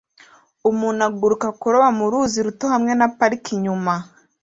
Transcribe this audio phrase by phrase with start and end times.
[0.69, 3.93] Umuntu aguruka kuroba mu ruzi ruto hamwe na parike inyuma